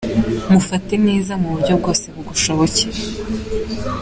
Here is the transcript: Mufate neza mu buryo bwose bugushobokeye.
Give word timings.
Mufate 0.51 0.93
neza 1.07 1.33
mu 1.41 1.47
buryo 1.53 1.73
bwose 1.79 2.05
bugushobokeye. 2.15 2.99